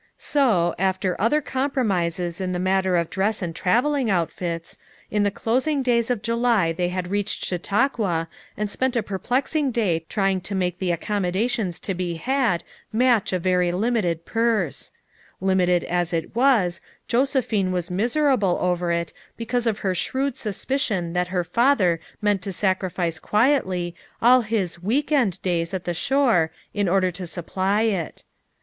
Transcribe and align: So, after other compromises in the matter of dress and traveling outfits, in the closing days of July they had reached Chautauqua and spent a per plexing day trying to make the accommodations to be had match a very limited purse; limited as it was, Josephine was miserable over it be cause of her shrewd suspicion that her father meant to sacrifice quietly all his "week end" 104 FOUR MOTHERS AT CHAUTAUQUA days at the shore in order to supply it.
So, 0.17 0.73
after 0.79 1.15
other 1.21 1.41
compromises 1.41 2.41
in 2.41 2.53
the 2.53 2.57
matter 2.57 2.97
of 2.97 3.11
dress 3.11 3.43
and 3.43 3.55
traveling 3.55 4.09
outfits, 4.09 4.79
in 5.11 5.21
the 5.21 5.29
closing 5.29 5.83
days 5.83 6.09
of 6.09 6.23
July 6.23 6.73
they 6.73 6.89
had 6.89 7.11
reached 7.11 7.45
Chautauqua 7.45 8.27
and 8.57 8.71
spent 8.71 8.95
a 8.95 9.03
per 9.03 9.19
plexing 9.19 9.71
day 9.71 10.03
trying 10.09 10.41
to 10.41 10.55
make 10.55 10.79
the 10.79 10.91
accommodations 10.91 11.79
to 11.81 11.93
be 11.93 12.15
had 12.15 12.63
match 12.91 13.31
a 13.31 13.37
very 13.37 13.71
limited 13.71 14.25
purse; 14.25 14.91
limited 15.39 15.83
as 15.83 16.13
it 16.13 16.35
was, 16.35 16.81
Josephine 17.07 17.71
was 17.71 17.91
miserable 17.91 18.57
over 18.59 18.91
it 18.91 19.13
be 19.37 19.45
cause 19.45 19.67
of 19.67 19.77
her 19.85 19.93
shrewd 19.93 20.35
suspicion 20.35 21.13
that 21.13 21.27
her 21.27 21.43
father 21.43 21.99
meant 22.23 22.41
to 22.41 22.51
sacrifice 22.51 23.19
quietly 23.19 23.93
all 24.19 24.41
his 24.41 24.81
"week 24.81 25.11
end" 25.11 25.37
104 25.43 25.45
FOUR 25.45 25.59
MOTHERS 25.59 25.73
AT 25.75 25.75
CHAUTAUQUA 25.75 25.75
days 25.75 25.75
at 25.75 25.85
the 25.85 25.93
shore 25.93 26.51
in 26.73 26.89
order 26.89 27.11
to 27.11 27.27
supply 27.27 27.83
it. 27.83 28.23